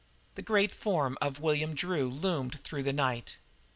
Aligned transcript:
The 0.33 0.41
great 0.41 0.73
form 0.73 1.15
of 1.21 1.39
William 1.39 1.75
Drew 1.75 2.09
loomed 2.09 2.59
through 2.63 2.81
the 2.81 2.91
night. 2.91 3.37